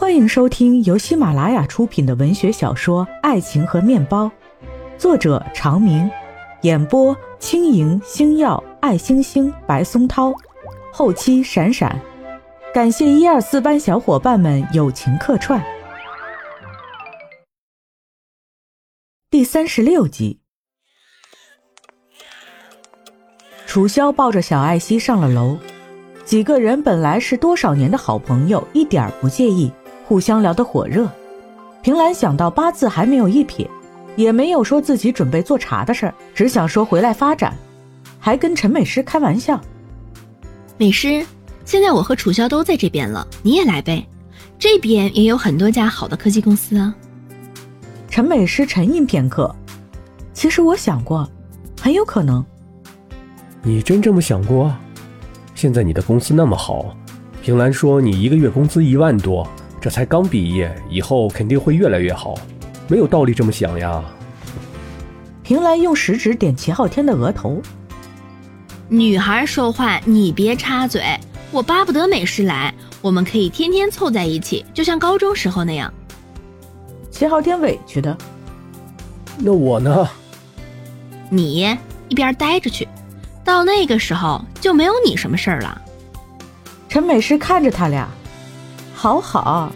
[0.00, 4.24] 欢迎收听由喜马拉雅出品的文学小说《爱情和面包》，
[4.96, 6.10] 作者长明，
[6.62, 10.32] 演播轻盈、星耀、爱星星、白松涛，
[10.90, 12.00] 后期闪闪。
[12.72, 15.62] 感谢一二四班小伙伴们友情客串。
[19.30, 20.40] 第三十六集，
[23.66, 25.58] 楚萧抱着小艾希上了楼。
[26.24, 29.70] 几个人本来是多少年的好朋友，一点儿不介意，
[30.10, 31.08] 互相聊得火热。
[31.82, 33.70] 平兰想到八字还没有一撇，
[34.16, 37.56] 也没有说自己准备做茶的事儿，只想说回来发展，
[38.18, 39.60] 还跟陈美诗开玩笑
[40.76, 41.24] ：“美诗，
[41.64, 44.04] 现在我和楚萧都在这边了，你也来呗，
[44.58, 46.92] 这边也有很多家好的科技公司啊。”
[48.10, 49.54] 陈美诗沉吟片刻，
[50.32, 51.30] 其实我想过，
[51.80, 52.44] 很有可能。
[53.62, 54.74] 你真这么想过？
[55.54, 56.96] 现在你的公司那么好，
[57.40, 59.48] 平兰说你一个月工资一万多，
[59.80, 62.34] 这才刚毕业，以后肯定会越来越好，
[62.86, 64.04] 没有道理这么想呀。
[65.42, 67.62] 平兰用食指点齐昊天的额头。
[68.88, 71.02] 女孩说话你别插嘴，
[71.50, 75.92] 我巴不得美诗来，我们可以天天凑在一起，就像高中时候那样。
[77.10, 78.16] 齐昊天委屈的。
[79.38, 80.06] 那我呢？
[81.30, 81.76] 你
[82.08, 82.86] 一边待着去。
[83.42, 85.80] 到那个时候就没有你什么事儿了。
[86.88, 88.08] 陈美诗看着他俩，
[89.02, 89.72] 好好，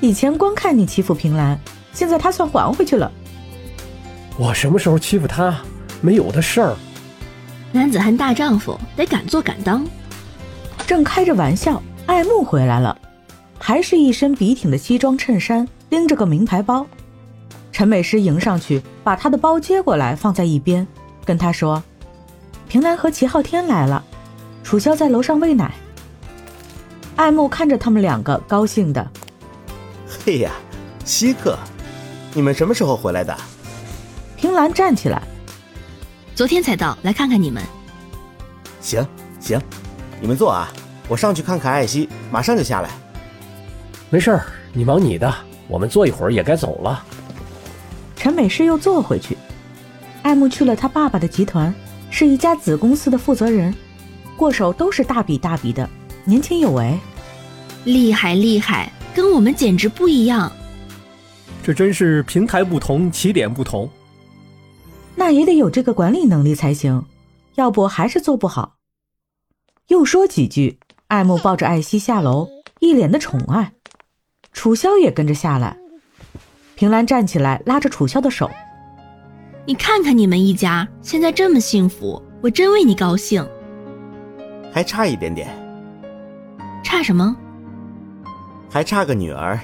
[0.00, 1.60] 以前光看你欺负平兰，
[1.92, 3.12] 现在他算还回去了。
[4.38, 5.54] 我什么时候欺负他？
[6.00, 6.74] 没有的事儿。
[7.70, 9.86] 男子汉大丈夫得敢做敢当。
[10.86, 12.96] 正开着玩笑，爱慕回来了，
[13.58, 16.86] 还是一身笔挺的西装衬衫，拎着个名牌包。
[17.72, 20.88] 陈美诗迎上去，把他的包接过来放在一边，
[21.26, 21.82] 跟他说。
[22.70, 24.02] 平兰和齐昊天来了，
[24.64, 25.74] 楚萧在楼上喂奶。
[27.16, 29.06] 爱慕看着他们两个，高兴的。
[30.24, 30.50] 嘿呀，
[31.04, 31.58] 稀客，
[32.34, 33.36] 你们什么时候回来的？
[34.36, 35.22] 平兰站起来，
[36.34, 37.62] 昨天才到，来看看你们。
[38.80, 39.06] 行
[39.38, 39.60] 行，
[40.20, 40.68] 你们坐啊，
[41.08, 42.90] 我上去看看艾希，马上就下来。
[44.10, 45.32] 没事儿，你忙你的，
[45.68, 47.04] 我们坐一会儿也该走了。
[48.16, 49.36] 陈美诗又坐回去。
[50.22, 51.72] 爱慕去了他爸爸的集团。
[52.14, 53.74] 是一家子公司的负责人，
[54.36, 55.88] 过手都是大笔大笔的，
[56.24, 56.98] 年轻有为，
[57.84, 60.50] 厉害厉害，跟我们简直不一样。
[61.62, 63.88] 这真是平台不同，起点不同。
[65.16, 67.04] 那也得有这个管理能力才行，
[67.56, 68.76] 要不还是做不好。
[69.88, 70.78] 又说几句，
[71.08, 72.48] 爱慕抱着艾希下楼，
[72.80, 73.72] 一脸的宠爱。
[74.52, 75.76] 楚萧也跟着下来，
[76.76, 78.50] 平兰站起来拉着楚萧的手。
[79.66, 83.46] 你看看你们一家现在这么幸福，我真为你高兴。
[84.72, 85.61] 还差一点点。
[86.82, 87.34] 差什么？
[88.70, 89.58] 还差个女儿。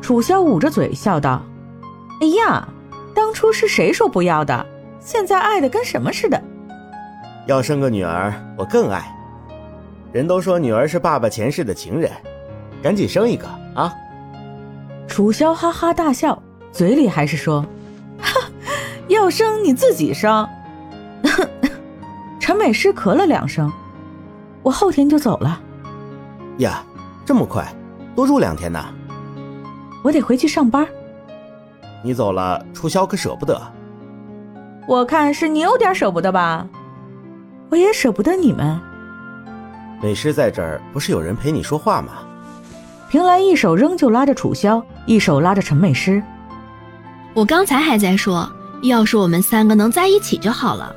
[0.00, 1.42] 楚萧捂着嘴笑道
[2.20, 2.68] ：“哎呀，
[3.14, 4.66] 当初是谁说不要的？
[5.00, 6.42] 现在爱的跟什么似的。
[7.46, 9.02] 要生个女儿，我更爱。
[10.12, 12.10] 人都说女儿是爸爸前世的情人，
[12.82, 13.92] 赶紧生一个啊！”
[15.06, 16.40] 楚萧哈哈大笑，
[16.72, 17.64] 嘴里还是说。
[18.18, 18.40] 哈
[19.08, 20.48] 要生你自己生。
[22.40, 23.70] 陈美诗咳了两声，
[24.62, 25.60] 我后天就走了。
[26.58, 26.82] 呀，
[27.24, 27.66] 这么快？
[28.14, 28.82] 多住两天呢？
[30.02, 30.86] 我得回去上班。
[32.02, 33.60] 你走了，楚萧可舍不得。
[34.86, 36.66] 我看是你有点舍不得吧。
[37.70, 38.78] 我也舍不得你们。
[40.02, 42.12] 美诗在这儿，不是有人陪你说话吗？
[43.08, 46.22] 平兰一手仍旧拉着楚萧，一手拉着陈美诗。
[47.32, 48.48] 我刚才还在说。
[48.82, 50.94] 要是我们三个能在一起就好了。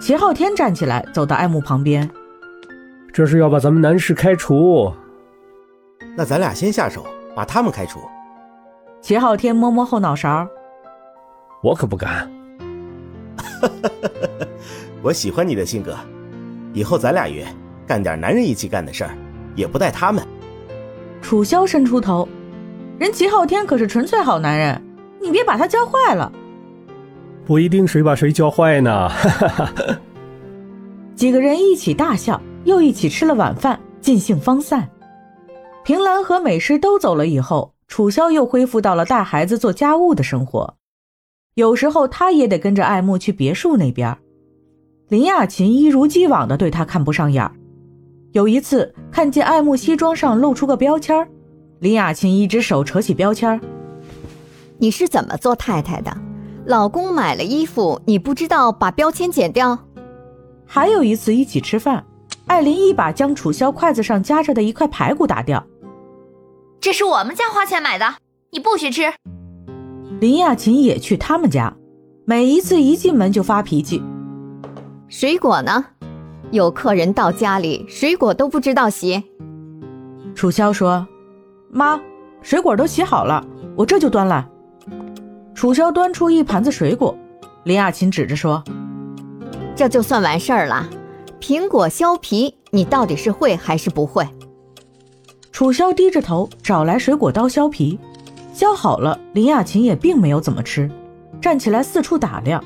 [0.00, 2.10] 齐昊天站起来，走到爱慕旁边。
[3.12, 4.92] 这是要把咱们男士开除。
[6.16, 7.04] 那咱俩先下手，
[7.34, 8.00] 把他们开除。
[9.00, 10.46] 齐昊天摸摸后脑勺。
[11.62, 12.30] 我可不敢。
[15.02, 15.96] 我喜欢你的性格，
[16.72, 17.46] 以后咱俩约，
[17.86, 19.10] 干点男人一起干的事儿，
[19.54, 20.22] 也不带他们。
[21.22, 22.28] 楚萧伸出头，
[22.98, 24.82] 人齐昊天可是纯粹好男人，
[25.20, 26.30] 你别把他教坏了。
[27.46, 29.10] 不一定谁把谁教坏呢。
[31.16, 34.88] 几个人一起大笑，又一起吃了晚饭，尽兴方散。
[35.84, 40.74] 平兰和美诗都走了以后，楚萧又恢复到了带孩子做家务的生活。
[41.54, 44.16] 有时候他也得跟着爱慕去别墅那边。
[45.08, 47.52] 林雅琴一如既往的对他看不上眼儿。
[48.32, 51.28] 有一次看见爱慕西装上露出个标签
[51.80, 53.60] 林雅琴一只手扯起标签
[54.78, 56.16] 你是怎么做太太的？”
[56.66, 59.76] 老公买了衣服，你不知道把标签剪掉。
[60.64, 62.04] 还有一次一起吃饭，
[62.50, 65.64] 艾琳一把将楚萧筷子上夹着的一块排骨打掉。
[66.80, 68.16] 这是我们家花钱买的，
[68.50, 69.02] 你不许吃。
[70.18, 71.72] 林亚琴也去他们家，
[72.24, 74.02] 每一次一进门就发脾气。
[75.06, 75.84] 水果呢？
[76.50, 79.22] 有客人到家里，水果都不知道洗。
[80.34, 81.06] 楚萧说
[81.70, 82.00] ：“妈，
[82.42, 84.44] 水果都洗好了，我这就端来。”
[85.54, 87.16] 楚萧端出一盘子水果，
[87.62, 88.60] 林亚琴指着说
[89.76, 90.90] ：“这就算完事儿了。
[91.40, 94.28] 苹果削皮，你到底是会还是不会？”
[95.50, 97.98] 楚萧低着头找来水果刀削皮，
[98.52, 99.18] 削好了。
[99.32, 100.90] 林雅琴也并没有怎么吃，
[101.40, 102.62] 站起来四处打量，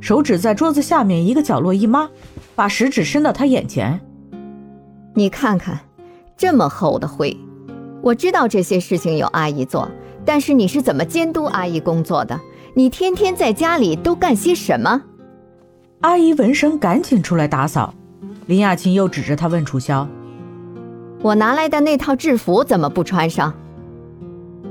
[0.00, 2.08] 手指在桌子下面一个角落一抹，
[2.54, 4.00] 把食指伸到他眼前
[5.14, 5.80] ：“你看看，
[6.36, 7.36] 这么厚的灰。
[8.02, 9.90] 我知道这些事情有阿姨做，
[10.24, 12.40] 但是你是怎么监督阿姨工作的？
[12.74, 15.02] 你天天在家里都干些什么？”
[16.04, 17.94] 阿姨闻声赶紧出来打扫。
[18.44, 20.06] 林雅琴又指着他问楚萧。
[21.22, 23.54] 我拿来的那套制服怎么不穿上？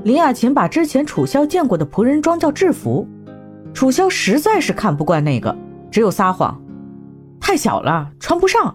[0.04, 3.08] 林雅琴把之前楚萧见过的仆人装叫制服，
[3.72, 5.56] 楚萧实在是看不惯那个，
[5.90, 6.62] 只有撒谎，
[7.40, 8.72] 太小了，穿不上。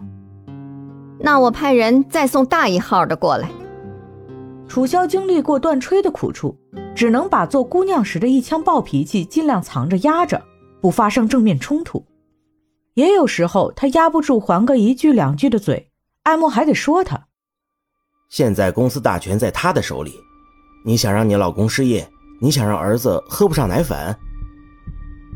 [1.18, 3.48] 那我派人再送大一号的过来。
[4.68, 6.54] 楚萧经历过断炊的苦处，
[6.94, 10.42] 只能把做姑娘时的一腔暴脾气尽量藏着压着，
[10.82, 12.04] 不发生正面冲突。
[13.00, 15.90] 也有时候他压不住还个一句两句的嘴，
[16.24, 17.28] 爱慕还得说他。
[18.28, 20.20] 现在公司大权在他的手里，
[20.84, 22.06] 你想让你老公失业，
[22.42, 24.14] 你想让儿子喝不上奶粉，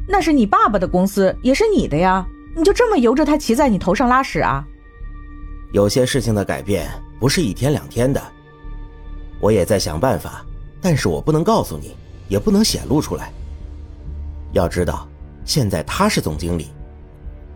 [0.06, 4.62] 那是你爸爸的公司，也是你的呀，你就这么由着他骑在你头上拉屎啊？
[5.72, 6.86] 有些事情的改变
[7.18, 8.22] 不是一天两天的，
[9.40, 10.44] 我也在想办法，
[10.82, 11.96] 但是我不能告诉你，
[12.28, 13.32] 也不能显露出来。
[14.52, 15.08] 要知道，
[15.46, 16.68] 现在他是总经理，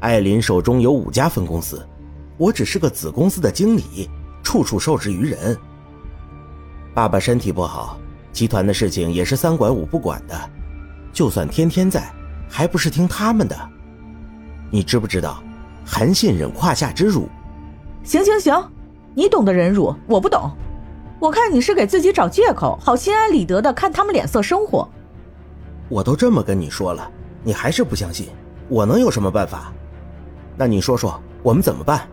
[0.01, 1.87] 艾琳手中有五家分公司，
[2.37, 4.09] 我只是个子公司的经理。
[4.41, 5.55] 处处受制于人。
[6.95, 7.99] 爸爸身体不好，
[8.33, 10.51] 集团的事情也是三管五不管的，
[11.13, 12.11] 就算天天在，
[12.49, 13.55] 还不是听他们的？
[14.71, 15.43] 你知不知道，
[15.85, 17.29] 韩信忍胯下之辱？
[18.05, 18.73] 行行行，
[19.15, 20.51] 你懂得忍辱，我不懂。
[21.21, 24.89] 我看你是给自己找借口，好心安理得的看他们脸色生活。
[25.91, 27.11] 我都这么跟你说了，
[27.43, 28.29] 你还是不相信，
[28.69, 29.71] 我能有什么办法？
[30.59, 32.09] 那你说说，我们怎么办？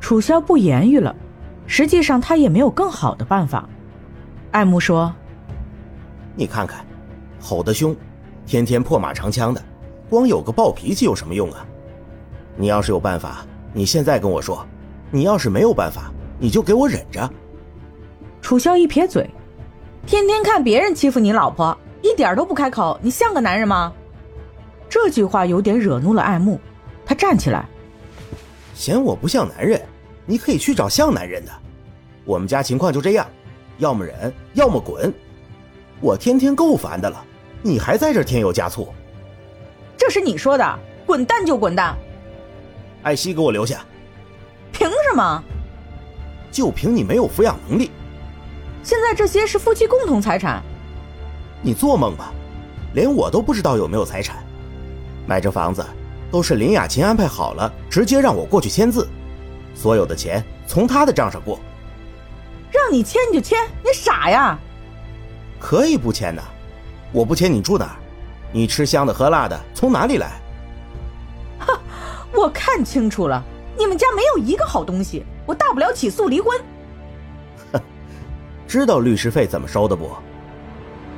[0.00, 1.14] 楚萧不言语了，
[1.64, 3.68] 实际上他也没有更好的办法。
[4.50, 5.14] 爱慕说
[6.34, 6.84] ：“你看看，
[7.40, 7.94] 吼得凶，
[8.44, 9.62] 天天破马长枪的，
[10.08, 11.64] 光有个暴脾气有什么用啊？
[12.56, 14.66] 你要是有办法，你现在跟我说；
[15.12, 17.30] 你要是没有办法，你就给我忍着。”
[18.42, 19.30] 楚萧一撇嘴
[20.04, 23.92] ：“天天看别人欺负你老婆，一点都不开口，你像个男人吗？”
[24.88, 26.58] 这句话有点惹怒了爱慕，
[27.10, 27.66] 他站起来。
[28.72, 29.84] 嫌我不像男人，
[30.26, 31.50] 你可以去找像男人的。
[32.24, 33.26] 我们家情况就这样，
[33.78, 35.12] 要么忍，要么滚。
[36.00, 37.20] 我天天够烦的了，
[37.62, 38.94] 你还在这添油加醋。
[39.96, 41.98] 这是你说的，滚蛋就滚蛋。
[43.02, 43.84] 艾希给我留下。
[44.70, 45.42] 凭什么？
[46.52, 47.90] 就凭你没有抚养能力。
[48.84, 50.62] 现在这些是夫妻共同财产。
[51.60, 52.32] 你做梦吧，
[52.94, 54.36] 连我都不知道有没有财产。
[55.26, 55.84] 买这房子。
[56.30, 59.08] 都是林雅琴安排好了，直接让我过去签字，
[59.74, 61.58] 所有的钱从他的账上过。
[62.70, 64.58] 让你签你就签，你傻呀？
[65.58, 66.42] 可以不签的，
[67.12, 67.96] 我不签你住哪儿？
[68.52, 70.40] 你吃香的喝辣的从哪里来？
[71.58, 71.78] 哼，
[72.32, 73.42] 我看清楚了，
[73.76, 76.58] 你们家没有一个好东西，我大不了起诉离婚。
[77.72, 77.80] 哼，
[78.68, 80.10] 知道律师费怎么收的不？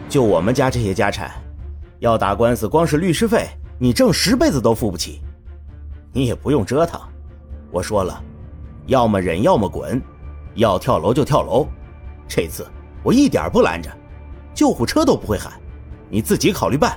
[0.09, 1.31] 就我们家这些家产，
[2.01, 3.47] 要打官司，光是律师费。
[3.83, 5.21] 你挣十辈子都付不起，
[6.12, 7.01] 你也不用折腾。
[7.73, 8.23] 我说了，
[8.87, 10.01] 要么忍，要么滚，
[10.55, 11.67] 要跳楼就跳楼。
[12.29, 12.65] 这次
[13.03, 13.91] 我一点不拦着，
[14.55, 15.55] 救护车都不会喊，
[16.09, 16.97] 你自己考虑办。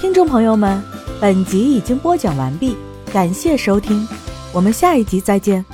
[0.00, 0.82] 听众朋友们，
[1.20, 2.76] 本集已经播讲完毕，
[3.12, 4.04] 感谢收听，
[4.52, 5.64] 我们下一集再见。